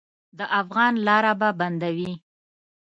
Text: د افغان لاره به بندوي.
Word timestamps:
د 0.37 0.39
افغان 0.61 0.93
لاره 1.07 1.33
به 1.39 1.49
بندوي. 1.59 2.13